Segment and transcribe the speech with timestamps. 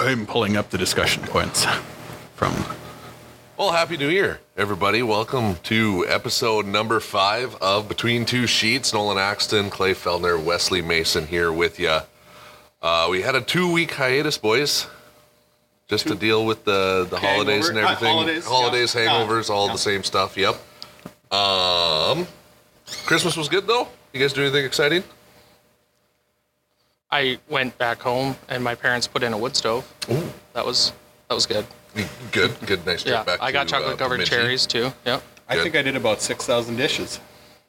[0.00, 1.64] I'm pulling up the discussion points
[2.34, 2.54] from.
[3.56, 5.02] Well, happy New Year, everybody.
[5.02, 8.92] Welcome to episode number five of Between Two Sheets.
[8.92, 11.98] Nolan Axton, Clay Feldner, Wesley Mason here with you.
[12.82, 14.86] Uh, we had a two week hiatus, boys,
[15.88, 18.14] just to deal with the, the holidays and Hangover- uh, everything.
[18.14, 19.06] holidays, holidays yeah.
[19.06, 19.72] hangovers, all Yeah.
[19.72, 20.36] the same stuff.
[20.36, 20.56] Yep.
[21.32, 22.26] Um,
[23.06, 23.88] Christmas was good, though.
[24.12, 25.02] You guys do anything exciting?
[27.14, 29.84] I went back home and my parents put in a wood stove.
[30.10, 30.28] Ooh.
[30.52, 30.92] That was
[31.28, 31.64] that was good.
[32.32, 34.30] Good, good, nice trip Yeah, back I got to, uh, chocolate covered Bemidji.
[34.30, 34.92] cherries too.
[35.06, 35.22] Yep.
[35.48, 35.62] I Good.
[35.62, 37.20] think I did about 6,000 dishes.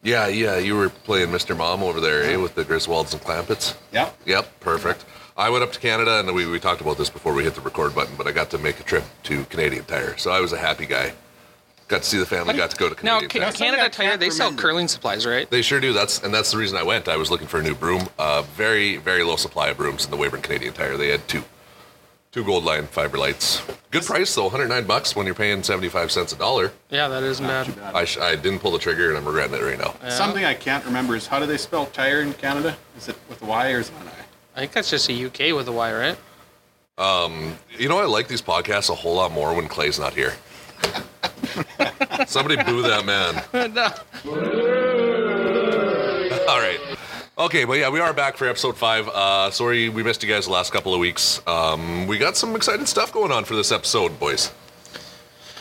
[0.02, 1.56] Yeah, yeah, you were playing Mr.
[1.56, 3.76] Mom over there, eh, with the Griswolds and Clampetts.
[3.92, 4.10] Yeah.
[4.26, 5.06] Yep, perfect.
[5.38, 7.62] I went up to Canada, and we, we talked about this before we hit the
[7.62, 10.54] record button, but I got to make a trip to Canadian Tire, so I was
[10.54, 11.14] a happy guy.
[11.88, 13.46] Got to see the family, got to go to Now, Canadian Ca- Tire.
[13.52, 15.48] something Canada Tire, they sell curling supplies, right?
[15.50, 15.94] They sure do.
[15.94, 17.08] That's and that's the reason I went.
[17.08, 18.08] I was looking for a new broom.
[18.18, 20.98] Uh, very very low supply of brooms in the Weyburn Canadian Tire.
[20.98, 21.44] They had two,
[22.32, 23.62] two gold line fiber lights.
[23.92, 26.72] Good price though, 109 bucks when you're paying 75 cents a dollar.
[26.90, 27.94] Yeah, that isn't Not too bad.
[27.94, 27.96] bad.
[27.96, 29.94] I, sh- I didn't pull the trigger and I'm regretting it right now.
[30.02, 30.10] Yeah.
[30.10, 32.76] Something I can't remember is how do they spell tire in Canada?
[32.98, 34.12] Is it with a Y or is it an I?
[34.56, 36.18] I think that's just a UK with a Y, right?
[37.78, 40.34] You know, I like these podcasts a whole lot more when Clay's not here.
[42.28, 43.44] Somebody boo that man.
[43.74, 43.90] no.
[46.48, 46.80] All right.
[47.38, 49.08] Okay, but yeah, we are back for episode five.
[49.10, 51.46] Uh, sorry we missed you guys the last couple of weeks.
[51.48, 54.52] Um, we got some exciting stuff going on for this episode, boys.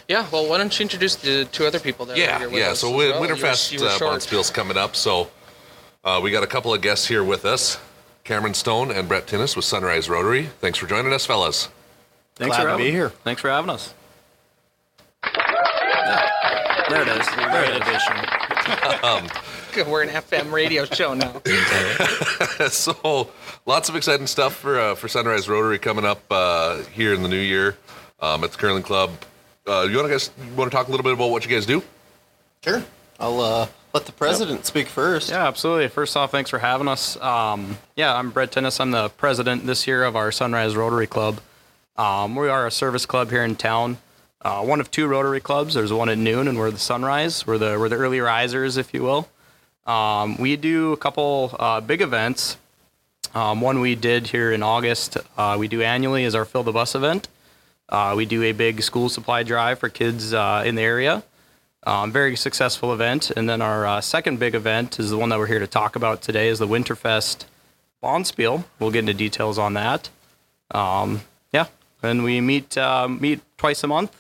[0.09, 0.27] Yeah.
[0.31, 2.61] Well, why don't you introduce the two other people that are Yeah, here with us?
[2.61, 2.71] yeah.
[2.73, 3.23] us So as well?
[3.23, 3.99] Winterfest you were uh.
[3.99, 4.95] Bonspiel's coming up.
[4.95, 5.31] So
[6.05, 7.79] uh, we got a couple of guests here with us
[8.23, 10.45] Cameron Stone and Brett Tinnes with Sunrise Rotary.
[10.61, 11.69] Thanks for joining us, fellas.
[12.37, 13.09] Thanks Glad for to having be here.
[13.25, 13.95] Thanks for having us.
[16.95, 17.05] Yeah.
[17.05, 17.27] There it is.
[17.35, 17.83] There it
[19.77, 19.87] is.
[19.89, 21.43] We're an FM radio show now.
[22.69, 23.31] so
[23.67, 27.29] lots of exciting stuff for uh, for Sunrise Rotary coming up uh, here in the
[27.29, 27.77] new year
[28.21, 29.11] um, at the curling club.
[29.67, 31.67] Uh, you want to guys want to talk a little bit about what you guys
[31.67, 31.83] do?
[32.63, 32.85] Sure.
[33.19, 35.31] I'll uh, let the president speak first.
[35.31, 35.89] Yeah, absolutely.
[35.89, 37.17] First off, thanks for having us.
[37.21, 38.79] Um, yeah, I'm Brett Tinnes.
[38.79, 41.41] I'm the president this year of our Sunrise Rotary Club.
[41.97, 43.99] Um, we are a service club here in town.
[44.45, 45.73] Uh, one of two Rotary clubs.
[45.73, 47.47] There's one at noon, and we're the Sunrise.
[47.47, 49.27] We're the we're the early risers, if you will.
[49.87, 52.59] Um, we do a couple uh, big events.
[53.35, 55.17] Um, one we did here in August.
[55.39, 57.29] Uh, we do annually is our Fill the Bus event.
[57.89, 61.23] Uh, we do a big school supply drive for kids uh, in the area.
[61.87, 63.31] Um, very successful event.
[63.31, 65.97] And then our uh, second big event is the one that we're here to talk
[65.97, 67.47] about today is the Winterfest
[68.03, 68.65] Bonspiel.
[68.79, 70.11] We'll get into details on that.
[70.71, 71.67] Um, yeah,
[72.03, 74.15] and we meet uh, meet twice a month.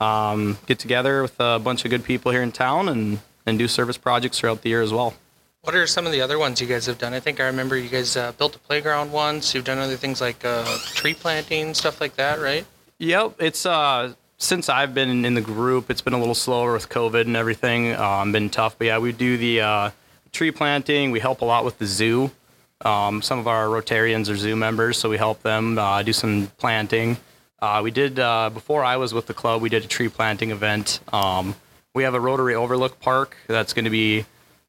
[0.00, 3.66] Um, get together with a bunch of good people here in town and and do
[3.66, 5.14] service projects throughout the year as well.
[5.62, 7.12] What are some of the other ones you guys have done?
[7.14, 9.54] I think I remember you guys uh, built a playground once.
[9.54, 12.64] You've done other things like uh, tree planting, stuff like that, right?
[12.98, 16.88] Yep, it's uh since I've been in the group, it's been a little slower with
[16.88, 17.94] COVID and everything.
[17.94, 19.90] Um, been tough, but yeah, we do the uh,
[20.32, 21.12] tree planting.
[21.12, 22.32] We help a lot with the zoo.
[22.80, 26.48] Um, some of our Rotarians are zoo members, so we help them uh, do some
[26.58, 27.18] planting.
[27.62, 29.62] Uh, we did uh, before I was with the club.
[29.62, 30.98] We did a tree planting event.
[31.12, 31.54] Um,
[31.94, 34.24] we have a Rotary Overlook Park that's going to be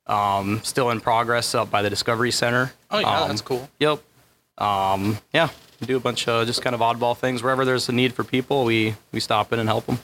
[0.06, 2.72] um, still in progress up by the Discovery Center.
[2.92, 3.68] Oh yeah, Um, that's cool.
[3.80, 4.00] Yep.
[4.59, 5.50] Um, yeah,
[5.81, 7.42] we do a bunch of just kind of oddball things.
[7.42, 9.98] Wherever there's a need for people, we we stop in and help them.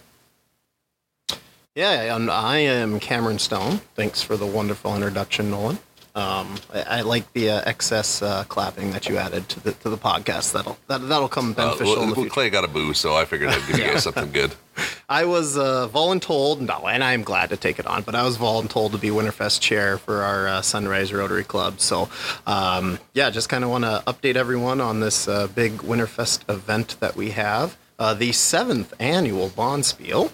[1.76, 3.78] Yeah, and I am Cameron Stone.
[3.96, 5.78] Thanks for the wonderful introduction, Nolan.
[6.19, 9.90] Um, I, I like the uh, excess uh, clapping that you added to the to
[9.90, 10.52] the podcast.
[10.53, 12.30] That'll that, that'll come Uh, beneficial well, in the well.
[12.30, 14.53] Clay got a boo, so I figured I'd give you guys something good.
[15.09, 18.24] I was uh, voluntold, no, and I am glad to take it on, but I
[18.24, 21.79] was voluntold to be Winterfest chair for our uh, Sunrise Rotary Club.
[21.81, 22.09] So,
[22.47, 26.96] um, yeah, just kind of want to update everyone on this uh, big Winterfest event
[27.02, 30.31] that we have, uh, the seventh annual Bonspiel.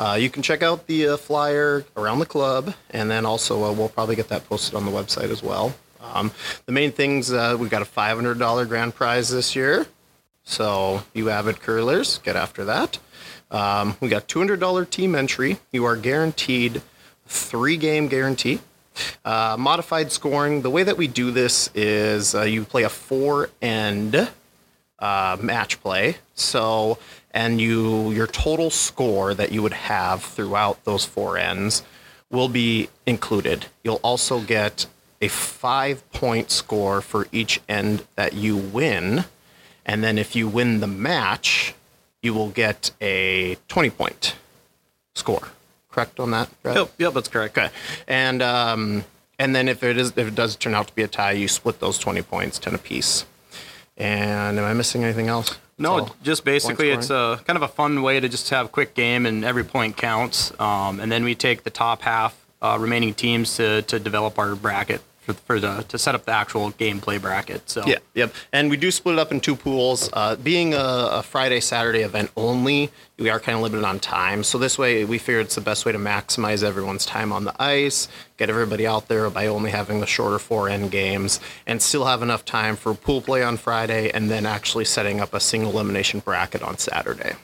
[0.00, 3.70] Uh, you can check out the uh, flyer around the club, and then also uh,
[3.70, 5.74] we'll probably get that posted on the website as well.
[6.00, 6.32] Um,
[6.64, 9.86] the main things uh, we've got a $500 grand prize this year.
[10.42, 12.98] So, you avid curlers, get after that.
[13.50, 15.58] Um, we got $200 team entry.
[15.70, 16.80] You are guaranteed
[17.26, 18.60] three game guarantee.
[19.22, 20.62] Uh, modified scoring.
[20.62, 24.30] The way that we do this is uh, you play a four end
[24.98, 26.16] match play.
[26.34, 26.96] So,
[27.32, 31.82] and you your total score that you would have throughout those four ends
[32.30, 33.66] will be included.
[33.82, 34.86] You'll also get
[35.20, 39.24] a five point score for each end that you win.
[39.84, 41.74] And then if you win the match,
[42.22, 44.36] you will get a 20 point
[45.14, 45.48] score.
[45.90, 46.48] Correct on that?
[46.62, 46.76] Brett?
[46.76, 47.58] Yep, yep, that's correct.
[47.58, 47.70] Okay.
[48.06, 49.04] And um,
[49.38, 51.48] and then if it is if it does turn out to be a tie, you
[51.48, 53.26] split those 20 points 10 apiece.
[53.96, 55.58] And am I missing anything else?
[55.80, 58.68] No, all just basically it's a kind of a fun way to just have a
[58.68, 60.52] quick game and every point counts.
[60.60, 64.54] Um, and then we take the top half uh, remaining teams to, to develop our
[64.54, 65.00] bracket
[65.34, 67.68] for, for the to set up the actual gameplay bracket.
[67.68, 68.34] So Yeah, yep.
[68.52, 70.10] And we do split it up in two pools.
[70.12, 74.42] Uh, being a, a Friday, Saturday event only, we are kind of limited on time.
[74.44, 77.62] So this way, we figured it's the best way to maximize everyone's time on the
[77.62, 82.06] ice, get everybody out there by only having the shorter four end games, and still
[82.06, 85.72] have enough time for pool play on Friday, and then actually setting up a single
[85.72, 87.34] elimination bracket on Saturday.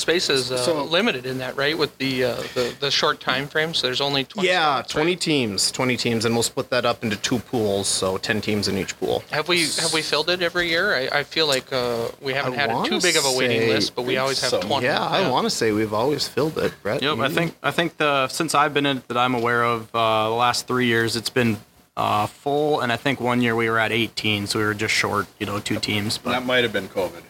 [0.00, 1.76] Space is uh, So- limited in that, right?
[1.76, 5.10] With the, uh, the the short time frame, so there's only 20 Yeah, spots, 20
[5.12, 5.20] right?
[5.20, 8.78] teams, 20 teams, and we'll split that up into two pools, so 10 teams in
[8.78, 9.22] each pool.
[9.30, 10.94] Have we have we filled it every year?
[10.94, 13.68] I, I feel like uh, we haven't I had it too big of a waiting
[13.68, 14.60] list, but we always have so.
[14.60, 14.86] 20.
[14.86, 17.02] Yeah, I want to say we've always filled it, Brett.
[17.02, 19.94] Yep, I think I think the since I've been in it that I'm aware of
[19.94, 21.58] uh, the last three years it's been
[21.96, 24.94] uh, full, and I think one year we were at 18, so we were just
[24.94, 27.22] short, you know, two teams, But That might have been COVID.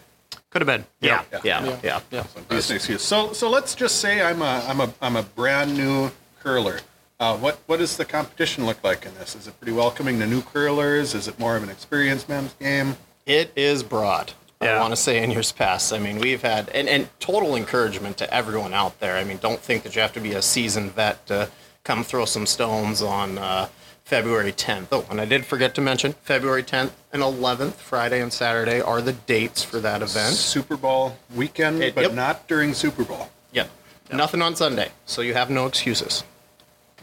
[0.50, 0.84] Could have been.
[1.00, 1.44] Yeah, Yep.
[1.44, 1.78] yeah, Yeah.
[1.82, 2.00] yeah.
[2.10, 2.22] Yeah.
[2.26, 3.02] So decent excuse.
[3.02, 6.10] So so let's just say I'm a I'm a I'm a brand new
[6.42, 6.80] curler.
[7.18, 9.34] Uh, what what does the competition look like in this?
[9.34, 11.14] Is it pretty welcoming to new curlers?
[11.14, 12.96] Is it more of an experienced man's game?
[13.26, 14.32] It is broad.
[14.62, 15.90] I want to say in years past.
[15.90, 19.16] I mean, we've had and, and total encouragement to everyone out there.
[19.16, 21.48] I mean, don't think that you have to be a seasoned vet to
[21.82, 23.68] come throw some stones on uh,
[24.14, 24.88] February 10th.
[24.90, 29.00] Oh, and I did forget to mention February 10th and 11th, Friday and Saturday, are
[29.00, 30.34] the dates for that event.
[30.34, 32.12] Super Bowl weekend, It- but yep.
[32.14, 33.30] not during Super Bowl.
[33.52, 33.70] Yep.
[34.12, 36.24] Nothing on Sunday, so you have no excuses.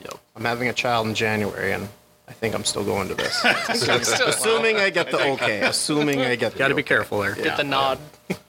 [0.04, 0.16] Yep.
[0.36, 1.88] I'm having a child in January, and
[2.28, 3.34] I think I'm still going to this.
[3.74, 5.62] Still, assuming I get the okay.
[5.74, 6.90] Assuming I get the Got to be okay.
[6.90, 7.36] careful there.
[7.36, 8.00] get the nod.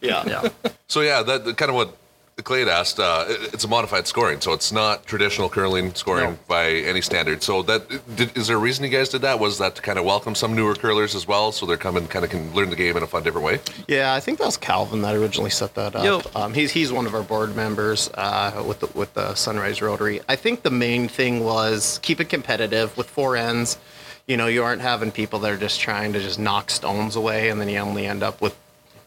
[0.00, 0.25] Yeah.
[0.26, 0.49] Yeah.
[0.88, 1.96] So yeah, that that kind of what
[2.44, 3.00] Clay had asked.
[3.00, 6.38] Uh, it's a modified scoring, so it's not traditional curling scoring No.
[6.46, 7.43] by any standard.
[7.43, 9.40] So that did, is there a reason you guys did that?
[9.40, 12.25] Was that to kind of welcome some newer curlers as well, so they're coming kind
[12.25, 13.61] of can learn the game in a fun, different way?
[13.88, 16.05] Yeah, I think that was Calvin that originally set that up.
[16.25, 16.37] Yep.
[16.37, 20.20] Um, he's he's one of our board members uh, with the with the Sunrise Rotary.
[20.29, 23.79] I think the main thing was keep it competitive with four ends.
[24.26, 27.49] You know, you aren't having people that are just trying to just knock stones away,
[27.49, 28.55] and then you only end up with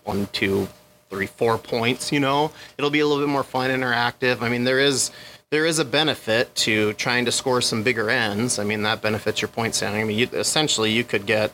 [0.04, 0.68] one, two,
[1.12, 2.12] three, four points.
[2.12, 4.42] You know, it'll be a little bit more fun, interactive.
[4.42, 5.12] I mean, there is
[5.52, 8.58] there is a benefit to trying to score some bigger ends.
[8.58, 10.02] I mean, that benefits your point standing.
[10.02, 11.52] I mean, you, essentially, you could get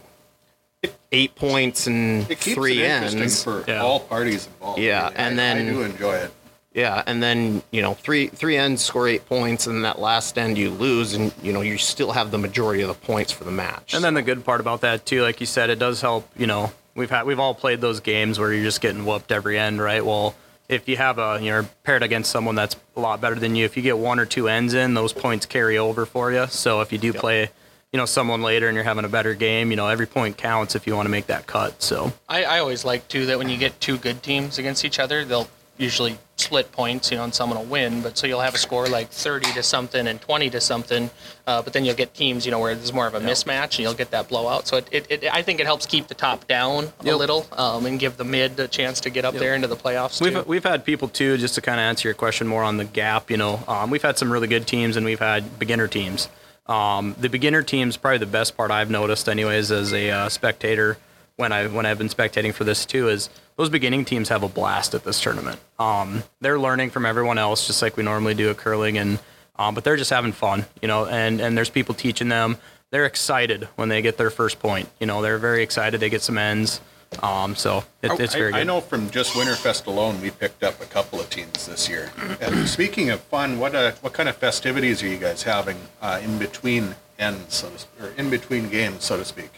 [1.12, 3.44] eight points and It keeps three it interesting ends.
[3.44, 3.82] for Yeah.
[3.82, 4.80] all parties involved.
[4.80, 6.32] Yeah, I- and I- then- I do enjoy it.
[6.74, 10.60] Yeah, and then you know three three ends score eight points, and that last end
[10.60, 13.52] you lose, and you know you still have the majority of the points for the
[13.52, 13.96] match.
[13.96, 16.30] And then the good part about that too, like you said, it does help.
[16.38, 19.58] You know, we've had we've all played those games where you're just getting whooped every
[19.58, 20.06] end, right?
[20.06, 20.36] Well,
[20.68, 23.78] if you have a you're paired against someone that's a lot better than you, if
[23.78, 26.48] you get one or two ends in, those points carry over for you.
[26.48, 27.50] So if you do play,
[27.94, 30.76] you know, someone later and you're having a better game, you know, every point counts
[30.76, 31.82] if you want to make that cut.
[31.82, 35.00] So I, I always like too that when you get two good teams against each
[35.00, 35.48] other, they'll
[35.78, 38.02] usually split points, you know, and someone will win.
[38.02, 41.10] But so you'll have a score like 30 to something and 20 to something.
[41.46, 43.80] Uh, but then you'll get teams, you know, where there's more of a mismatch and
[43.80, 44.68] you'll get that blowout.
[44.68, 47.86] So it, it, it I think it helps keep the top down a little um,
[47.86, 50.20] and give the mid a chance to get up there into the playoffs.
[50.20, 50.26] too.
[50.26, 52.86] We've we've had people too, just to kind of answer your question more on the
[52.86, 53.32] gap.
[53.32, 56.30] You know, um, we've had some really good teams and we've had beginner teams.
[56.68, 60.98] Um, the beginner teams probably the best part I've noticed, anyways, as a uh, spectator
[61.38, 64.50] when I when I've been spectating for this too, is those beginning teams have a
[64.50, 65.60] blast at this tournament.
[65.80, 69.20] Um, they're learning from everyone else, just like we normally do at curling, and
[69.56, 71.06] um, but they're just having fun, you know.
[71.06, 72.58] And and there's people teaching them.
[72.90, 74.90] They're excited when they get their first point.
[75.00, 76.00] You know, they're very excited.
[76.00, 76.82] They get some ends.
[77.24, 78.60] Um, so it, it's I, very good.
[78.60, 82.12] I know from just Winterfest alone, we picked up a couple of teams this year.
[82.42, 86.20] And speaking of fun, what uh, what kind of festivities are you guys having uh,
[86.24, 89.52] in between ends, so to, or in between games, so to speak?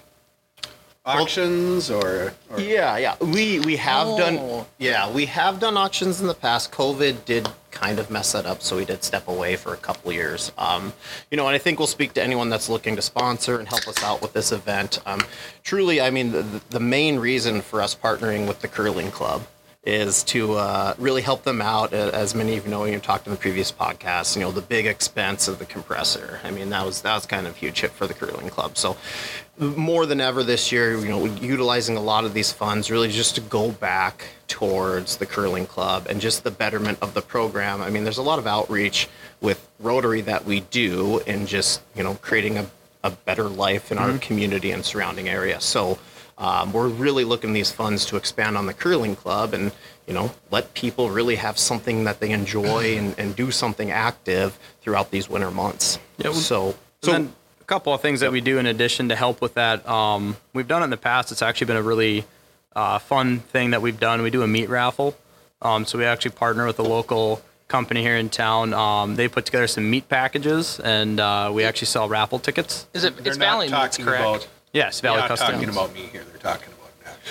[1.18, 4.68] Auctions or, or yeah, yeah, we we have done Oh.
[4.78, 6.72] yeah we have done auctions in the past.
[6.72, 10.12] COVID did kind of mess that up, so we did step away for a couple
[10.12, 10.52] years.
[10.58, 10.92] Um,
[11.32, 13.88] you know, and I think we'll speak to anyone that's looking to sponsor and help
[13.88, 15.00] us out with this event.
[15.06, 15.22] Um,
[15.64, 19.44] truly, I mean, the, the main reason for us partnering with the curling club
[19.84, 21.94] is to uh, really help them out.
[21.94, 24.36] Uh, As many of you know, you talked in the previous podcast.
[24.36, 26.42] You know, the big expense of the compressor.
[26.44, 28.78] I mean, that was that was kind of huge hit for the curling club.
[28.78, 28.98] So,
[29.60, 33.36] more than ever this year, you know, utilizing a lot of these funds really just
[33.36, 37.82] to go back towards the curling club and just the betterment of the program.
[37.82, 39.08] I mean, there's a lot of outreach
[39.42, 42.66] with Rotary that we do in just you know creating a,
[43.04, 45.60] a better life in our community and surrounding area.
[45.62, 46.00] So.
[46.42, 49.74] Um, we're really looking these funds to expand on the curling club and
[50.08, 54.58] you know let people really have something that they enjoy and, and do something active
[54.80, 56.00] throughout these winter months.
[56.18, 57.34] Yeah, well- so So then
[57.70, 59.88] couple of things that we do in addition to help with that.
[59.88, 61.32] Um, we've done it in the past.
[61.32, 62.26] It's actually been a really
[62.76, 64.22] uh, fun thing that we've done.
[64.24, 65.16] We do a meat raffle.
[65.62, 68.74] Um, so we actually partner with a local company here in town.
[68.74, 72.88] Um, they put together some meat packages, and uh, we actually sell raffle tickets.
[72.94, 73.16] Is it?
[73.18, 74.24] They're it's not Valley Meats, talking correct?
[74.24, 74.48] about.
[74.74, 75.52] Yes, They're Valley not Customs.
[75.52, 76.24] talking about me here.
[76.24, 76.74] They're talking about actual.
[76.74, 76.79] You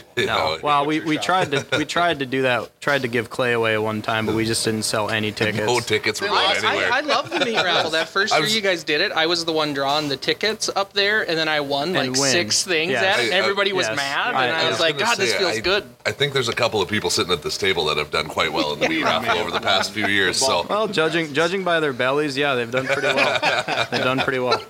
[0.18, 0.24] No.
[0.24, 2.70] know, Well, we, we tried to we tried to do that.
[2.80, 5.58] Tried to give Clay away one time, but we just didn't sell any tickets.
[5.66, 6.92] no tickets were I, going anywhere.
[6.92, 7.90] I, I love the meat raffle.
[7.90, 10.68] That first I year you guys did it, I was the one drawing the tickets
[10.74, 12.16] up there, and then I won like win.
[12.32, 13.04] six things Yes.
[13.18, 13.96] at it, and I- I- everybody was yes.
[13.96, 15.84] mad, I- and I, I was was like, gonna God, this feels I- good.
[16.04, 18.52] I think there's a couple of people sitting at this table that have done quite
[18.52, 20.36] well in the meat oh, raffle over the past few years.
[20.38, 23.86] So Well, judging judging by their bellies, yeah, they've done pretty well.
[23.90, 24.60] they've done pretty well.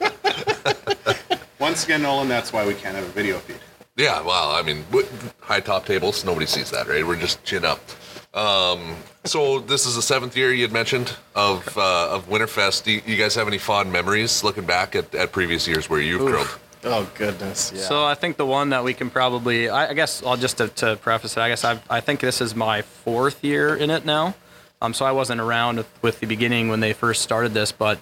[1.59, 3.57] Once again, Nolan, that's why we can't have a video feed.
[3.99, 4.85] Yeah, well, I mean,
[5.41, 7.07] high top tables, nobody sees that, right?
[7.07, 7.81] We're just chin up.
[8.33, 12.85] Um, so this is the seventh year you had mentioned of uh, of Winterfest.
[12.85, 16.01] Do you, you guys have any fond memories looking back at, at previous years where
[16.01, 16.59] you've curled?
[16.85, 17.73] Oh goodness.
[17.75, 17.83] Yeah.
[17.83, 20.69] So I think the one that we can probably, I, I guess, I'll just to,
[20.69, 21.41] to preface it.
[21.41, 24.37] I guess I've, I think this is my fourth year in it now.
[24.81, 27.99] Um, so I wasn't around with, with the beginning when they first started this, but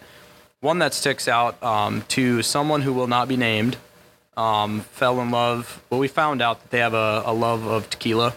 [0.61, 3.79] one that sticks out um, to someone who will not be named.
[4.37, 5.83] Um, fell in love.
[5.89, 8.35] Well, we found out that they have a, a love of tequila.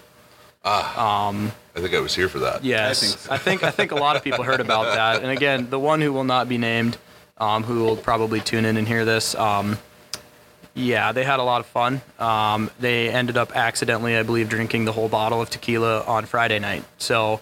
[0.64, 1.30] Ah,
[1.76, 2.64] I think I was here for that.
[2.64, 3.32] Yes, think so.
[3.32, 5.22] I think I think a lot of people heard about that.
[5.22, 6.98] And again, the one who will not be named,
[7.38, 9.36] um, who will probably tune in and hear this.
[9.36, 9.78] Um,
[10.74, 12.02] yeah, they had a lot of fun.
[12.20, 16.60] Um, they ended up accidentally, I believe, drinking the whole bottle of tequila on Friday
[16.60, 16.84] night.
[16.98, 17.42] So,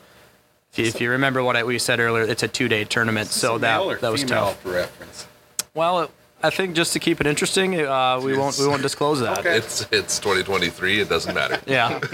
[0.72, 3.30] if you, if you remember what I, we said earlier, it's a two-day tournament.
[3.30, 4.62] So Is it male or that that was female tough.
[4.62, 5.28] For reference.
[5.74, 6.12] Well, it,
[6.44, 9.40] I think just to keep it interesting, uh, we won't we won't disclose that.
[9.40, 9.58] Okay.
[9.58, 11.00] It's it's 2023.
[11.02, 11.60] It doesn't matter.
[11.68, 12.00] Yeah.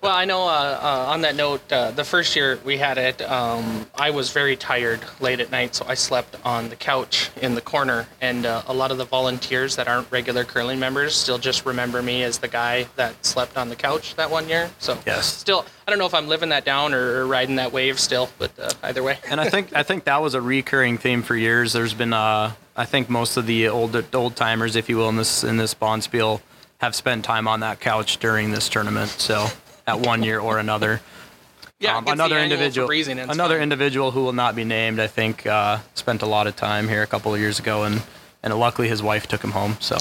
[0.00, 3.22] Well, I know uh, uh, on that note, uh, the first year we had it,
[3.22, 7.54] um, I was very tired late at night, so I slept on the couch in
[7.54, 8.06] the corner.
[8.20, 12.02] And uh, a lot of the volunteers that aren't regular curling members still just remember
[12.02, 14.70] me as the guy that slept on the couch that one year.
[14.78, 15.24] So, Yes.
[15.24, 18.28] still, I don't know if I'm living that down or, or riding that wave still,
[18.38, 19.18] but uh, either way.
[19.30, 21.72] and I think I think that was a recurring theme for years.
[21.72, 25.16] There's been uh, I think most of the old old timers, if you will, in
[25.16, 26.40] this in this Bonspiel,
[26.78, 29.10] have spent time on that couch during this tournament.
[29.10, 29.46] So
[29.86, 31.00] at one year or another.
[31.80, 33.62] Yeah, Um, it gets the another individual, breezing, and it's another fun.
[33.64, 37.02] individual who will not be named, I think, uh, spent a lot of time here
[37.02, 38.02] a couple of years ago, and
[38.42, 39.76] and luckily his wife took him home.
[39.80, 39.98] So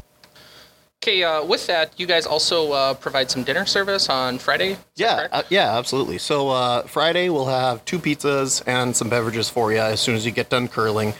[1.03, 4.77] Okay, uh, with that, you guys also uh, provide some dinner service on Friday?
[4.95, 6.17] Yeah, uh, yeah, absolutely.
[6.17, 9.79] So uh, Friday we'll have two pizzas and some beverages for you.
[9.79, 11.13] As soon as you get done curling,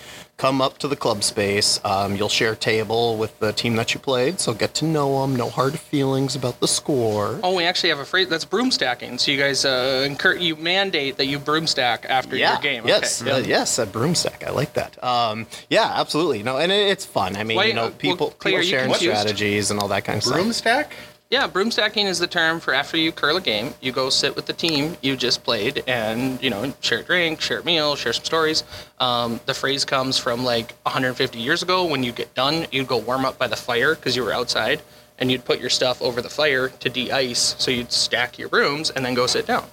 [0.43, 1.79] come up to the club space.
[1.85, 5.37] Um, you'll share table with the team that you played, so get to know them.
[5.37, 7.39] No hard feelings about the score.
[7.41, 9.17] Oh, we actually have a phrase that's broom stacking.
[9.19, 12.85] So you guys uh, incur, you mandate that you broom stack after yeah, your game.
[12.85, 13.31] yes, Okay.
[13.31, 14.43] uh, yes, a broomstick.
[14.45, 15.01] I like that.
[15.01, 16.43] Um, yeah, absolutely.
[16.43, 17.37] No, and it, it's fun.
[17.37, 20.03] I mean, Why- you uh, know, people, Clay, are people sharing strategies and all that
[20.03, 20.37] kind of stuff.
[20.37, 20.87] Broomstack?
[21.33, 24.35] Yeah, broom stacking is the term for after you curl a game, you go sit
[24.35, 27.95] with the team you just played and, you know, share a drink, share a meal,
[27.95, 28.63] share some stories.
[28.99, 31.85] Um, the phrase comes from like 150 years ago.
[31.85, 34.83] When you get done, you'd go warm up by the fire because you were outside
[35.17, 37.55] and you'd put your stuff over the fire to de-ice.
[37.57, 39.65] So you'd stack your brooms and then go sit down.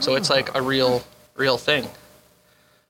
[0.00, 1.02] So it's like a real,
[1.36, 1.88] real thing.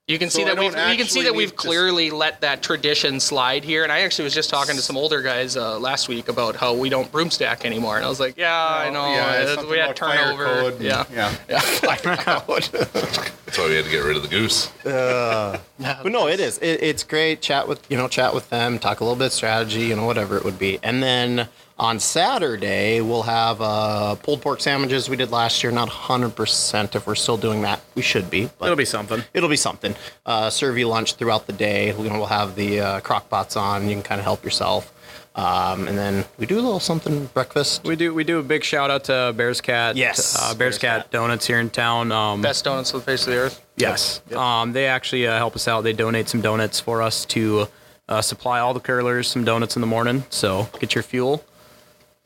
[0.09, 2.41] You can So see that we've don't you can see that we've to- clearly let
[2.43, 3.83] that tradition slide here.
[3.83, 6.75] And I actually was just talking to some older guys uh, last week about how
[6.75, 7.97] we don't broom stack anymore.
[7.97, 9.05] And I was like, yeah, I know.
[9.11, 10.45] Yeah, uh, we had about fire turnover.
[10.45, 11.05] code and- yeah.
[11.13, 11.35] yeah.
[11.49, 11.61] Yeah.
[11.87, 14.71] That's why we had to get rid of the goose.
[14.85, 15.61] But
[16.05, 16.59] no, it is.
[16.59, 17.41] It, it's great.
[17.41, 20.37] Chat with you know, chat with them, talk a little bit strategy, you know, whatever
[20.37, 20.79] it would be.
[20.85, 21.49] And then
[21.79, 25.73] on Saturday we'll have uh, pulled pork sandwiches we did last year.
[25.73, 27.81] Not 100% if we're still doing that.
[27.95, 28.51] We should be.
[28.59, 29.23] But it'll be something.
[29.35, 29.95] It'll be something.
[30.25, 31.89] Uh, serve you lunch throughout the day.
[31.89, 33.89] You know, we'll have the uh, crock pots on.
[33.89, 34.93] You can kind of help yourself.
[35.35, 37.85] Um, and then we do a little something breakfast.
[37.85, 39.95] We do we do a big shout out to Bears Cat.
[39.95, 41.11] Yes, uh, Bears, Bears Cat Cat.
[41.11, 42.11] Donuts here in town.
[42.11, 43.63] Um, Best donuts on the face of the earth.
[43.77, 44.23] Yes.
[44.35, 45.83] Um, they actually uh, help us out.
[45.83, 47.69] They donate some donuts for us to
[48.09, 50.25] uh, supply all the curlers some donuts in the morning.
[50.31, 51.45] So get your fuel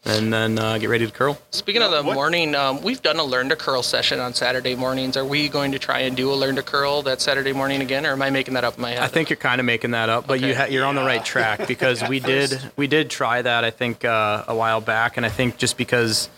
[0.05, 1.39] and then uh, get ready to curl.
[1.51, 4.75] Speaking of the What- morning, um, we've done a learn to curl session on Saturday
[4.75, 5.17] mornings.
[5.17, 8.07] Are we going to try and do a learn to curl that Saturday morning again,
[8.07, 9.01] or am I making that up in my head?
[9.03, 11.25] I think you're kind of making that up, but you ha- you're on the right
[11.25, 15.27] track because we did we did try that I think uh, a while back, and
[15.27, 16.31] I think just because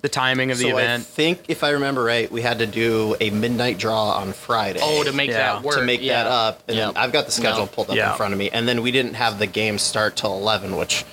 [0.00, 3.16] the timing of the so I think, if I remember right, we had to do
[3.20, 4.78] a midnight draw on Friday.
[4.80, 5.74] Oh, to make Yeah, that work.
[5.74, 6.22] to make yeah.
[6.22, 6.62] that up.
[6.68, 6.86] And Yeah.
[6.86, 7.66] then I've got the schedule No.
[7.66, 8.12] pulled up Yeah.
[8.12, 8.48] in front of me.
[8.48, 11.04] And then we didn't have the game start till 11, which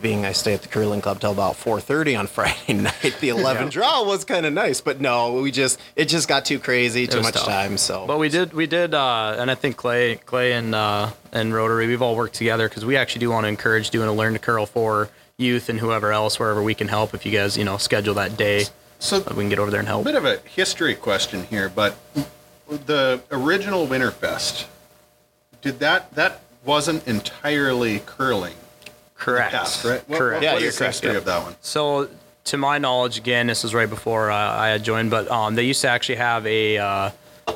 [0.00, 3.68] being I stay at the curling club till about 4:30 on Friday night, the 11
[3.68, 7.20] draw was kind of nice, but no, we just it just got too crazy, too
[7.22, 7.46] much tough.
[7.46, 11.10] time, so But we did, we did, uh, and I think Clay, Clay, and uh,
[11.32, 14.12] and Rotary, we've all worked together because we actually do want to encourage doing a
[14.14, 17.14] learn to curl for youth and whoever else wherever we can help.
[17.14, 18.64] If you guys you know schedule that day,
[18.98, 20.06] So uh, we can get over there and help.
[20.06, 20.22] a help.
[20.24, 21.96] bit of a history question here, but
[22.68, 24.66] the original Winterfest,
[25.62, 28.54] did that that wasn't entirely curling
[29.20, 29.52] Correct.
[29.52, 30.08] past, right?
[30.08, 30.34] What, Correct.
[30.36, 31.54] What, Yeah, what you're is correct, history of that one?
[31.60, 32.08] So,
[32.44, 35.64] to my knowledge, again, this is right before uh, I had joined, but um, they
[35.64, 37.10] used to actually have a uh,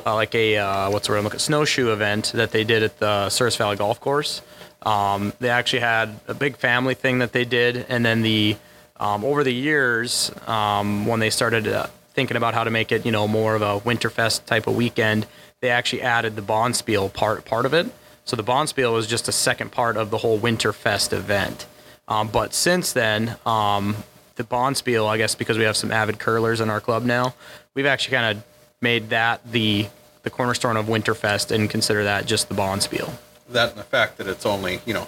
[0.05, 1.17] uh, like a uh, what's the word?
[1.19, 4.41] I'm looking snowshoe event that they did at the Souris Valley Golf Course.
[4.83, 8.57] Um, they actually had a big family thing that they did, and then the
[8.97, 13.05] um, over the years um, when they started uh, thinking about how to make it,
[13.05, 15.25] you know, more of a Winterfest type of weekend,
[15.59, 17.87] they actually added the Bonspiel part part of it.
[18.25, 21.67] So the Bonspiel was just a second part of the whole Winterfest event.
[22.07, 23.95] Um, but since then, um,
[24.35, 27.35] the Bonspiel, I guess because we have some avid curlers in our club now,
[27.75, 28.43] we've actually kind of
[28.81, 29.87] made that the
[30.23, 33.13] the cornerstone of Winterfest and consider that just the Bonspiel.
[33.49, 35.07] That and the fact that it's only you know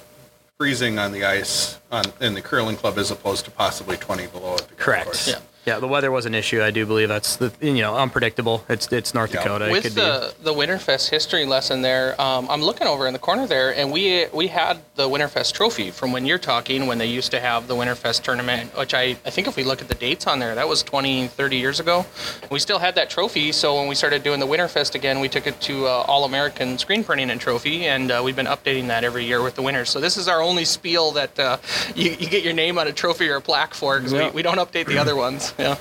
[0.58, 4.54] freezing on the ice on in the curling club as opposed to possibly 20 below
[4.54, 5.06] at the golf Correct.
[5.06, 5.28] course.
[5.28, 5.40] Yeah.
[5.68, 6.64] Yeah, the weather was an issue.
[6.64, 8.64] I do believe that's the you know unpredictable.
[8.70, 9.44] It's it's North Yeah.
[9.44, 9.68] Dakota.
[9.68, 13.20] it With could the the Winterfest history lesson there, um, I'm looking over in the
[13.20, 17.06] corner there, and we we had the Winterfest trophy from when you're talking when they
[17.08, 19.94] used to have the Winterfest tournament, which I, I think if we look at the
[19.96, 22.06] dates on there, that was 20, 30 years ago.
[22.50, 25.48] We still had that trophy, so when we started doing the Winterfest again, we took
[25.48, 29.04] it to uh, All American Screen Printing and Trophy, and uh, we've been updating that
[29.04, 29.90] every year with the winners.
[29.90, 31.58] So this is our only spiel that uh,
[31.94, 34.28] you, you get your name on a trophy or a plaque for, because Yeah.
[34.30, 35.54] we, we don't update the other ones.
[35.58, 35.78] Yeah.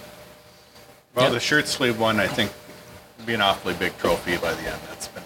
[1.15, 2.53] Well, the shirt sleeve one, I think,
[3.19, 4.81] would be an awfully big trophy by the end.
[4.89, 5.23] That's been.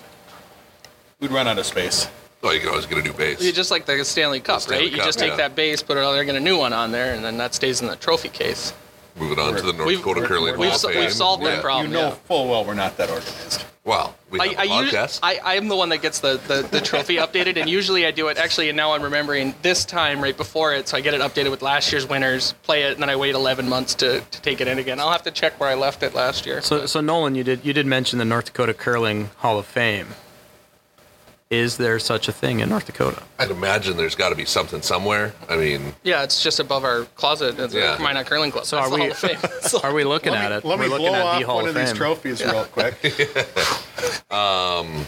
[1.20, 2.08] We'd run out of space.
[2.42, 3.42] Oh, you can always get a new base.
[3.42, 4.90] You just like the Stanley Cup, Stanley right?
[4.92, 5.36] You Cup, just take yeah.
[5.36, 7.88] that base, put another, get a new one on there, and then that stays in
[7.88, 8.72] the trophy case.
[9.16, 11.10] Moving on to the North We've- Dakota Curling we've Hall of so- we've Fame.
[11.10, 11.60] solved that Yeah.
[11.60, 11.88] problem.
[11.88, 12.14] you know yeah.
[12.26, 13.64] full well we're not that organized.
[13.84, 15.20] Well, we have I, a I, usu- podcast.
[15.22, 18.28] I, I'm the one that gets the, the, the trophy updated, and usually I do
[18.28, 18.68] it actually.
[18.68, 21.62] And now I'm remembering this time right before it, so I get it updated with
[21.62, 24.68] last year's winners, play it, and then I wait 11 months to, to take it
[24.68, 25.00] in again.
[25.00, 26.60] I'll have to check where I left it last year.
[26.62, 30.08] So, so Nolan, you did you did mention the North Dakota Curling Hall of Fame.
[31.50, 33.24] Is there such a thing in North Dakota?
[33.40, 35.34] I'd imagine there's got to be something somewhere.
[35.48, 37.58] I mean, yeah, it's just above our closet.
[37.58, 37.96] It's Yeah.
[37.96, 38.02] yeah.
[38.02, 38.64] Minot Curling Club.
[38.66, 39.38] So That's are we- Hall of Fame.
[39.62, 40.64] So- Are we looking Let at me, it?
[40.64, 41.96] let We're me blow at off the Hall one of of these Fame.
[41.96, 42.94] trophies real quick.
[44.30, 45.04] Um,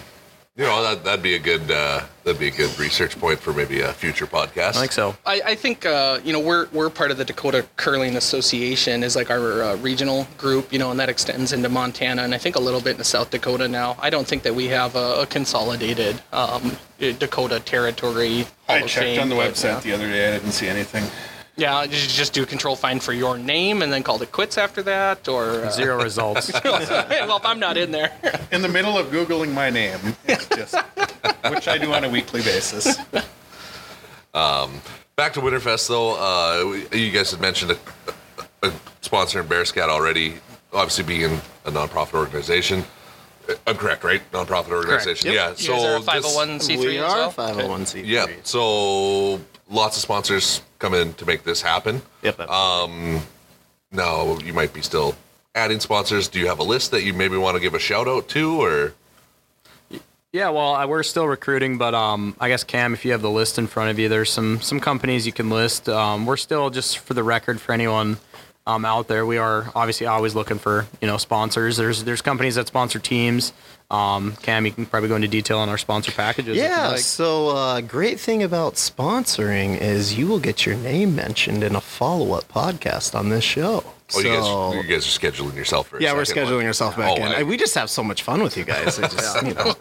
[0.55, 3.55] you know, that, that'd be a good uh, that'd be a good research point for
[3.55, 4.77] maybe a future podcast.
[4.77, 5.17] I think so.
[5.25, 9.17] I, I think uh, you know we're we're part of the Dakota Curling Association is
[9.17, 12.57] like our uh, regional group, you know, and that extends into Montana and I think
[12.57, 13.97] a little bit into South Dakota now.
[13.99, 18.43] I don't think that we have a, a consolidated um, Dakota territory.
[18.43, 20.29] Hall I of checked Fame, on the but, website uh, the other day.
[20.29, 21.05] I didn't see anything.
[21.57, 24.57] Yeah, did you just do control find for your name and then call it quits
[24.57, 26.51] after that, or uh, Zero results.
[26.65, 28.11] well, if I'm not in there,
[28.51, 29.99] In the middle of googling my name,
[30.57, 30.75] just
[31.51, 32.97] which I do on a weekly basis.
[35.15, 39.91] Back to Winterfest though, uh, you guys had mentioned a, a sponsor in Bear Scat
[39.91, 40.37] already.
[40.73, 41.25] Obviously, being
[41.67, 42.85] a nonprofit organization,
[43.49, 44.23] Uh, I'm correct, right?
[44.33, 45.33] Nonprofit organization.
[45.33, 45.35] Yep.
[45.35, 45.51] Yeah.
[45.51, 47.33] you so guys are a 501c3 we as are well?
[47.33, 48.03] 501c3.
[48.07, 48.27] Yeah.
[48.43, 49.39] So
[49.69, 52.03] lots of sponsors come in to make this happen.
[52.23, 52.41] Yep.
[52.41, 53.21] absolutely.
[53.93, 55.15] Now you might be still
[55.55, 56.29] adding sponsors.
[56.29, 58.61] Do you have a list that you maybe want to give a shout out to,
[58.61, 58.95] or
[60.33, 63.31] Yeah, well, I- we're still recruiting, but um, I guess Cam, if you have the
[63.31, 65.89] list in front of you, there's some some companies you can list.
[65.89, 68.17] Um, we're still just for the record for anyone
[68.67, 71.77] um, out there, we are obviously always looking for you know sponsors.
[71.77, 73.53] There's there's companies that sponsor teams.
[73.91, 76.57] Um, Cam, you can probably go into detail on our sponsor packages.
[76.57, 77.01] Yeah, like.
[77.01, 81.81] so uh, great thing about sponsoring is you will get your name mentioned in a
[81.81, 83.85] follow-up podcast on this show.
[84.15, 84.25] Oh, you
[84.79, 85.99] guys you guys are scheduling yourself for?
[85.99, 86.67] A yeah, we're scheduling one.
[86.67, 87.23] ourselves back Oh, in.
[87.23, 88.99] I- I- we just have so much fun with you guys.
[88.99, 89.75] It just, you know,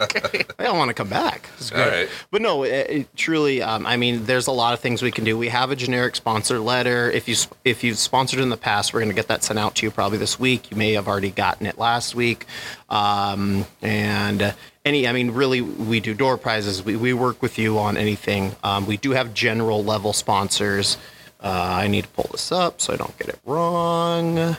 [0.59, 1.49] I don't want to come back.
[1.57, 1.83] It's great.
[1.83, 2.09] All right.
[2.31, 5.23] But no, it, it truly, um, I mean, there's a lot of things we can
[5.23, 5.37] do.
[5.37, 7.09] We have a generic sponsor letter.
[7.11, 9.75] If you if you've sponsored in the past, we're going to get that sent out
[9.75, 10.71] to you probably this week.
[10.71, 12.45] You may have already gotten it last week.
[12.89, 14.53] Um, and
[14.85, 16.83] any, I mean, really, we do door prizes.
[16.83, 18.55] We, we work with you on anything.
[18.63, 20.97] Um, we do have general level sponsors.
[21.41, 24.55] Uh, I need to pull this up so I don't get it wrong.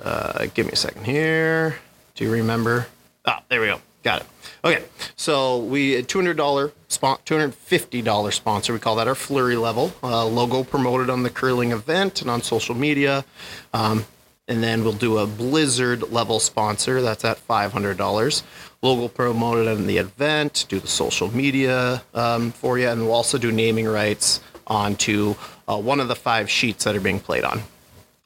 [0.00, 1.76] Uh, give me a second here.
[2.14, 2.86] Do you remember?
[3.26, 3.80] Ah, there we go.
[4.02, 4.26] Got it.
[4.64, 4.84] Okay,
[5.16, 8.72] so we two hundred dollar two hundred fifty dollar sponsor.
[8.72, 9.92] We call that our flurry level.
[10.02, 13.24] Uh, logo promoted on the curling event and on social media,
[13.72, 14.04] um,
[14.46, 17.00] and then we'll do a blizzard level sponsor.
[17.00, 18.42] That's at five hundred dollars.
[18.82, 20.66] Logo promoted on the event.
[20.68, 25.34] Do the social media um, for you, and we'll also do naming rights onto
[25.68, 27.62] uh, one of the five sheets that are being played on.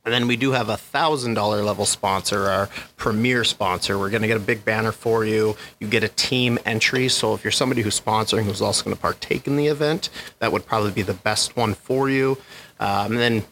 [0.04, 3.98] And then we do have a thousand dollar level sponsor, our premier sponsor.
[3.98, 5.54] We're going to get a big banner for you.
[5.80, 7.10] You get a team entry.
[7.10, 10.50] So if you're somebody who's sponsoring who's also going to partake in the event, that
[10.50, 12.38] would probably be the best one for you.
[12.80, 13.44] Um, and then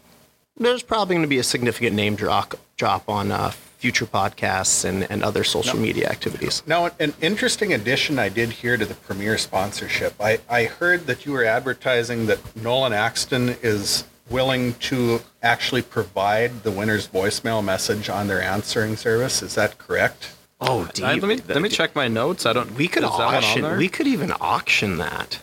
[0.56, 5.10] there's probably going to be a significant name drop drop on uh, future podcasts and,
[5.10, 6.62] and other social media activities.
[6.66, 10.14] Now, an interesting addition I did hear to the premier sponsorship.
[10.20, 16.62] I, I heard that you were advertising that Nolan Axton is willing to actually provide
[16.62, 19.42] the winner's voicemail message on their answering service.
[19.42, 20.32] Is that correct?
[20.60, 22.46] Oh, I- let me let me check my notes.
[22.46, 22.72] I don't.
[22.74, 23.76] We could is that one on auction.
[23.76, 25.38] We could even auction that.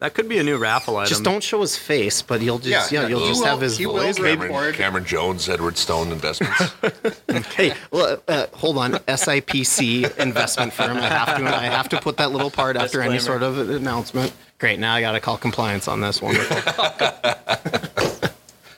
[0.00, 1.08] That could be a new raffle item.
[1.08, 3.78] Just don't show his face, but you'll just yeah, Yeah, you'll just will- have his
[3.78, 4.16] he will voice.
[4.18, 6.72] Cameron, Cameron Jones, Edward Stone Investments.
[7.54, 8.92] Hey, well, uh, hold on.
[8.94, 10.96] SIPC investment firm.
[10.96, 11.44] I have to.
[11.44, 14.32] I have to put that little part after any sort of announcement.
[14.58, 14.78] Great.
[14.78, 16.20] Now I got to call compliance on this.
[16.22, 16.56] Wonderful.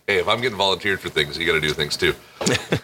[0.06, 2.14] hey, if I'm getting volunteered for things, you got to do things too.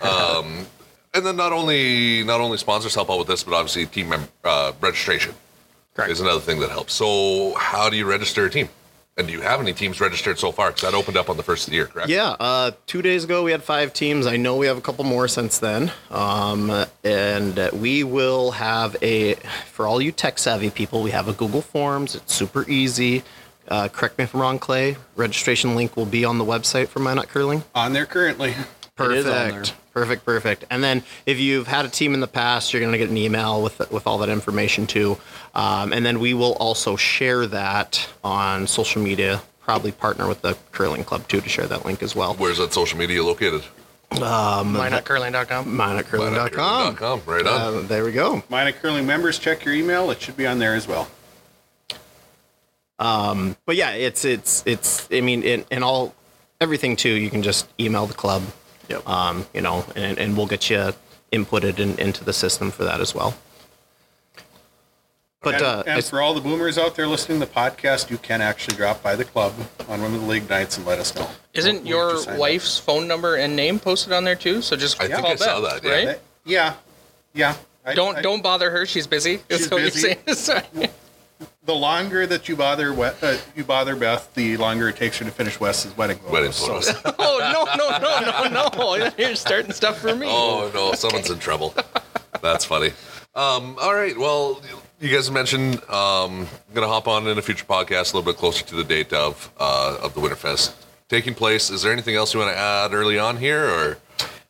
[0.03, 0.67] Um,
[1.15, 4.29] and then not only not only sponsors help out with this, but obviously team mem-
[4.45, 5.35] uh, registration
[5.99, 6.13] Correct.
[6.13, 6.95] is another thing that helps.
[6.95, 8.69] So, how do you register a team?
[9.17, 10.69] And do you have any teams registered so far?
[10.69, 12.09] Because that opened up on the first of the year, correct?
[12.09, 14.25] Yeah, uh, two days ago we had five teams.
[14.25, 15.91] I know we have a couple more since then.
[16.13, 16.71] Um,
[17.03, 19.35] and uh, we will have a,
[19.73, 22.15] for all you tech savvy people, we have a Google Forms.
[22.15, 23.25] It's super easy.
[23.67, 24.97] Uh, correct me if I'm wrong, Clay.
[25.17, 27.65] Registration link will be on the website for My Nut Curling.
[27.75, 28.51] On there currently.
[28.51, 29.25] is on there.
[29.25, 29.75] Perfect.
[29.99, 30.65] Perfect, perfect.
[30.71, 33.17] And then if you've had a team in the past, you're going to get an
[33.17, 35.19] email with with all that information too.
[35.57, 39.43] Um, and then we will also share that on social media.
[39.61, 42.35] Probably partner with the curling club too to share that link as well.
[42.35, 43.65] Where's that social media located?
[44.73, 45.67] MinotCurling.com.
[45.67, 46.97] MinotCurling.com.
[46.97, 47.23] Curling.com.
[47.27, 47.77] Right on.
[47.77, 48.43] Uh, there we go.
[48.49, 50.11] Minot Curling members, check your email.
[50.11, 51.09] It should be on there as well.
[53.67, 55.09] But yeah, it's it's it's.
[55.13, 56.15] I mean, in, in all
[56.61, 58.43] everything too, you can just email the club.
[58.89, 59.09] Yep.
[59.09, 60.93] Um, you know, and, and we'll get you
[61.33, 63.35] inputted in, into the system for that as well.
[65.41, 68.19] But and, uh, and for all the boomers out there listening to the podcast, you
[68.19, 69.53] can actually drop by the club
[69.89, 71.29] on one of the league nights and let us know.
[71.55, 72.41] Isn't We'll- we'll your just sign up.
[72.41, 74.63] wife's phone number and name posted on there too?
[74.63, 75.95] So just I think call I saw Beth, that, yeah.
[75.95, 76.09] right?
[76.09, 76.75] Uh, Yeah,
[77.35, 77.55] yeah.
[77.85, 78.85] I- Don't I- don't bother her.
[78.85, 79.41] She's busy.
[79.49, 80.17] Is She's what busy.
[80.27, 80.65] you're saying.
[81.69, 81.77] Sorry.
[81.77, 85.25] The longer that you bother we- uh, you bother Beth, the longer it takes her
[85.25, 86.33] to finish Wes's wedding photos.
[86.69, 89.11] Wedding So- oh no no no no no!
[89.19, 90.27] You're starting stuff for me.
[90.31, 91.75] Oh no, someone's in trouble.
[92.43, 92.93] That's funny.
[93.35, 94.17] Um, all right.
[94.19, 94.61] Well,
[95.01, 98.37] you guys mentioned um, I'm gonna hop on in a future podcast a little bit
[98.39, 100.73] closer to the date of uh, of the Winterfest
[101.09, 101.71] taking place.
[101.71, 103.99] Is there anything else you want to add early on here, or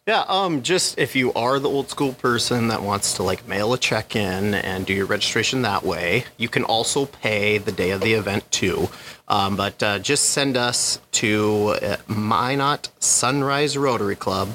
[0.09, 3.75] Yeah, um, just if you are the old school person that wants to like mail
[3.75, 7.90] a check in and do your registration that way, you can also pay the day
[7.90, 8.88] of the event too.
[9.29, 14.55] Um, but uh, just send us to uh, Minot Sunrise Rotary Club,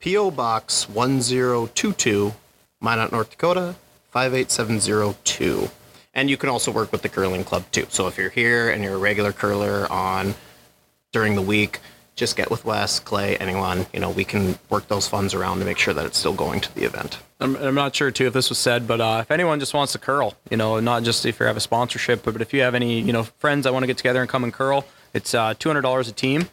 [0.00, 0.32] P.O.
[0.32, 2.34] Box 1022,
[2.80, 3.76] Minot, North Dakota
[4.10, 5.70] 58702.
[6.14, 7.86] And you can also work with the curling club too.
[7.90, 10.34] So if you're here and you're a regular curler on
[11.12, 11.78] during the week,
[12.20, 13.86] just get with Wes, Clay, anyone.
[13.92, 16.60] You know, we can work those funds around to make sure that it's still going
[16.60, 17.18] to the event.
[17.40, 19.92] I'm, I'm not sure too if this was said, but uh, if anyone just wants
[19.92, 22.60] to curl, you know, not just if you have a sponsorship, but, but if you
[22.60, 25.34] have any, you know, friends that want to get together and come and curl, it's
[25.34, 26.48] uh, $200 a team.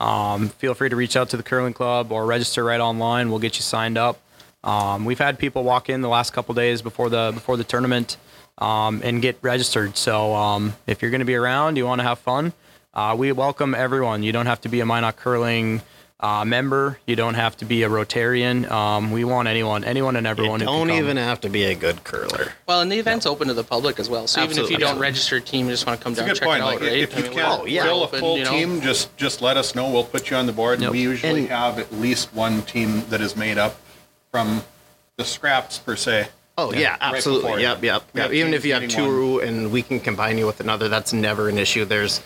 [0.00, 3.28] Um, feel free to reach out to the curling club or register right online.
[3.28, 4.20] We'll get you signed up.
[4.62, 8.16] Um, we've had people walk in the last couple days before the before the tournament
[8.58, 9.96] um, and get registered.
[9.96, 12.52] So um, if you're going to be around, you want to have fun,
[12.94, 14.22] uh, we welcome everyone.
[14.22, 15.80] You don't have to be a Minot Curling
[16.18, 16.98] uh, member.
[17.06, 18.70] You don't have to be a Rotarian.
[18.70, 20.60] Um, we want anyone, anyone and You everyone.
[20.60, 20.96] who can don't come.
[20.98, 22.52] even have to be a good curler.
[22.66, 24.26] Well, and the event's open to the public as well.
[24.26, 25.00] So even if you don't Absolutely.
[25.02, 26.58] register a team, you just want to come It's down and check point.
[26.58, 26.92] it out, Like, right?
[26.98, 27.82] if you I mean, can't we're yeah.
[27.84, 28.50] fill a full you know.
[28.50, 29.90] team, just just let us know.
[29.90, 30.80] We'll put you on the board.
[30.80, 30.90] Yep.
[30.92, 33.76] We usually And- have at least one team that is made up
[34.30, 34.62] from
[35.16, 36.28] the scraps per se.
[36.58, 37.44] Oh yeah, Right absolutely.
[37.52, 37.60] before.
[37.60, 38.02] yep, yep.
[38.12, 38.32] We yep.
[38.32, 41.48] Even if you have meeting two and we can combine you with another, that's never
[41.48, 41.86] an issue.
[41.86, 42.20] There's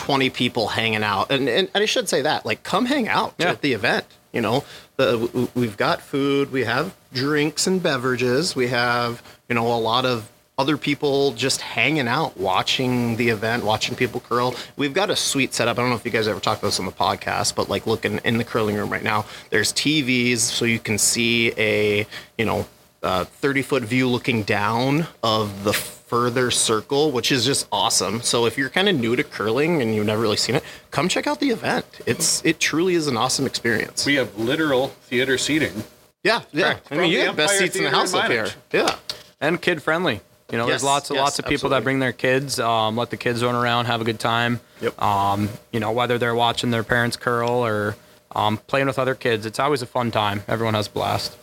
[0.00, 3.34] 20 people hanging out, and and, and I should say that, like, come hang out
[3.38, 3.50] Yeah.
[3.50, 4.06] at the event.
[4.32, 4.64] You know,
[4.96, 10.06] the we've got food, we have drinks and beverages, we have you know a lot
[10.06, 14.54] of other people just hanging out, watching the event, watching people curl.
[14.76, 15.78] We've got a sweet setup.
[15.78, 17.86] I don't know if you guys ever talked about this on the podcast, but like
[17.86, 22.06] looking in the curling room right now, there's TVs so you can see a
[22.38, 22.66] you know
[23.02, 25.72] uh, 30 foot view looking down of the
[26.10, 28.20] further circle, which is just awesome.
[28.20, 31.08] So if you're kind of new to curling and you've never really seen it, come
[31.08, 31.86] check out the event.
[32.04, 34.04] It's it truly is an awesome experience.
[34.04, 35.84] We have literal theater seating.
[36.24, 36.64] yeah, yeah.
[36.72, 36.86] Correct.
[36.86, 38.48] I From mean, you the have best Empire seats in the house up here.
[38.72, 38.96] Yeah.
[39.40, 40.20] and kid friendly.
[40.50, 42.58] You know, Yes, there's lots of yes, lots of people that bring their kids.
[42.58, 44.58] Um, let the kids run around, have a good time.
[44.80, 45.00] Yep.
[45.00, 47.94] Um, you know, whether they're watching their parents curl or
[48.34, 49.46] um, playing with other kids.
[49.46, 50.42] It's always a fun time.
[50.48, 51.36] Everyone has a blast.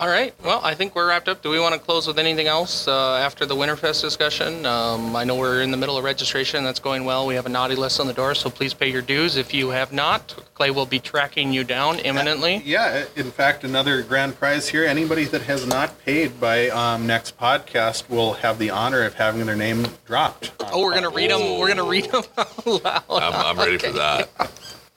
[0.00, 0.34] All right.
[0.42, 1.42] Well, I think we're wrapped up.
[1.42, 4.64] Do we want to close with anything else uh, after the Winterfest discussion?
[4.64, 6.64] Um, I know we're in the middle of registration.
[6.64, 7.26] That's going well.
[7.26, 9.36] We have a naughty list on the door, so please pay your dues.
[9.36, 12.62] If you have not, Clay will be tracking you down imminently.
[12.64, 14.86] Yeah, in fact, another grand prize here.
[14.86, 19.44] Anybody that has not paid by um, next podcast will have the honor of having
[19.44, 20.52] their name dropped.
[20.60, 21.58] Oh, we're gonna read them.
[21.58, 23.04] We're gonna read them out loud.
[23.10, 24.30] I'm, I'm ready for that.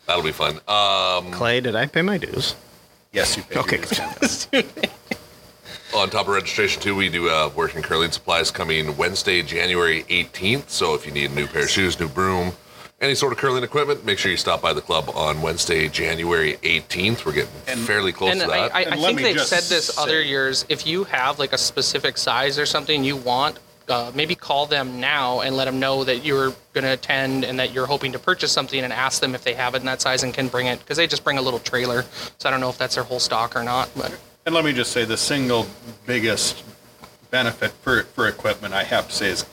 [0.08, 0.62] That'll be fun.
[0.66, 2.56] Um, Clay, did I pay my dues?
[3.14, 3.58] Yes, you paid.
[3.60, 4.48] Okay, your dues.
[5.96, 10.70] on top of registration too, we do uh, working curling supplies coming Wednesday, January 18th.
[10.70, 12.52] So if you need a new pair of shoes, new broom,
[13.00, 16.54] any sort of curling equipment, make sure you stop by the club on Wednesday, January
[16.64, 17.26] 18th.
[17.26, 18.74] We're getting And- fairly close And to that.
[18.74, 20.66] I, I And let think they've said this other years.
[20.70, 25.00] If you have like a specific size or something you want, uh, maybe call them
[25.00, 28.20] now and let them know that you're going to attend and that you're hoping to
[28.20, 30.68] purchase something and ask them if they have it in that size and can bring
[30.68, 32.04] it because they just bring a little trailer.
[32.38, 34.74] So I don't know if that's their whole stock or not, but And let me
[34.74, 35.68] just say, the single
[36.06, 36.64] biggest
[37.32, 39.46] benefit for, for equipment, I have to say, is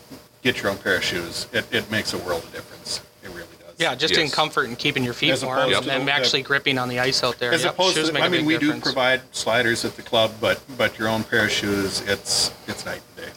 [0.43, 1.47] get your own pair of shoes.
[1.53, 3.01] It, it makes a world of difference.
[3.23, 3.75] It really does.
[3.79, 6.43] yeah, just in comfort and keeping your feet warm opposed and to them the- actually
[6.43, 7.53] gripping on the ice out there.
[7.53, 9.97] As Yep, opposed shoes to, make a I mean, big we do provide sliders at
[9.97, 13.33] the club, but, but your own pair of shoes, it's, it's night and day.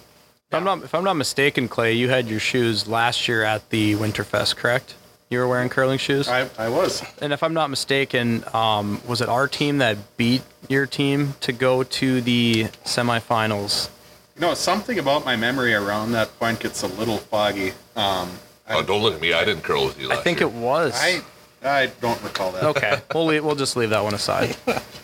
[0.53, 3.67] If I'm not if I'm not mistaken, Clay, you had your shoes last year at
[3.71, 4.93] the Winterfest, correct?
[5.31, 6.27] You were wearing curling shoes.
[6.27, 7.01] I, I was.
[7.19, 11.53] And if I'm not mistaken, um, was it our team that beat your team to
[11.53, 13.89] go to the semifinals?
[14.35, 17.69] You know, something about my memory around that point gets a little foggy.
[17.95, 18.29] Um,
[18.67, 19.33] I, oh, don't look at me.
[19.33, 20.11] I didn't curl with you last.
[20.11, 20.49] I last think year.
[20.49, 20.93] it was.
[20.95, 21.21] I,
[21.63, 22.63] I don't recall that.
[22.65, 24.55] okay, we'll leave, we'll just leave that one aside.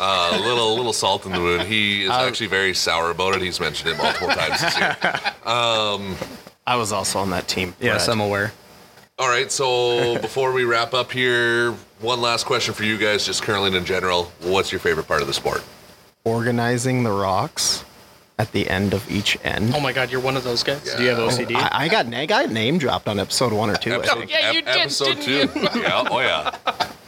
[0.00, 1.68] Uh, a little, little salt in the wound.
[1.68, 3.42] He is actually very sour about it.
[3.42, 4.96] He's mentioned it multiple times this year.
[6.66, 7.74] I was also on that team.
[7.80, 8.14] Yes, Brett.
[8.16, 8.52] I'm aware.
[9.18, 13.42] All right, so before we wrap up here, one last question for you guys, just
[13.42, 14.32] curling in general.
[14.40, 15.62] What's your favorite part of the sport?
[16.24, 17.82] organizing the rocks
[18.38, 19.74] at the end of each end.
[19.74, 20.94] Oh my God, you're one of those guys.
[20.94, 21.54] Do you have OCD?
[21.56, 23.92] I, I got I got name dropped on episode one or two.
[23.92, 24.30] I Episode, think.
[24.30, 25.80] yeah, you ep- did, episode didn't two.
[25.80, 26.54] yeah, oh yeah.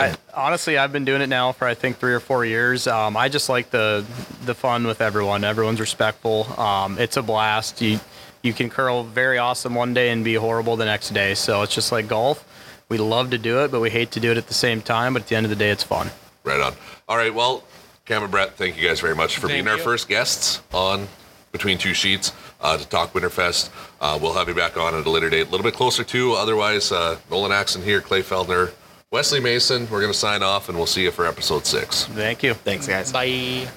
[0.00, 2.86] I, honestly, I've been doing it now for I think three or four years.
[2.86, 4.04] Um, I just like the
[4.44, 5.44] the fun with everyone.
[5.44, 6.46] Everyone's respectful.
[6.58, 7.80] Um, it's a blast.
[7.80, 8.00] You
[8.42, 11.34] you can curl very awesome one day and be horrible the next day.
[11.34, 12.46] So it's just like golf.
[12.88, 15.12] We love to do it, but we hate to do it at the same time.
[15.12, 16.10] But at the end of the day, it's fun.
[16.42, 16.74] Right on.
[17.08, 17.64] All right, well,
[18.06, 21.06] Cam and Brett, thank you guys very much for Thank being our first guests on
[21.52, 23.70] Between Two Sheets uh, to talk Winterfest.
[24.00, 26.32] Uh, we'll have you back on at a later date, a little bit closer to.
[26.32, 28.72] Otherwise, uh, Nolan Axton here, Clay Feldner,
[29.12, 29.88] Wesley Mason.
[29.90, 32.04] We're going to sign off, and we'll see you for episode six.
[32.06, 32.54] Thank you.
[32.54, 33.12] Thanks, guys.
[33.12, 33.68] Bye.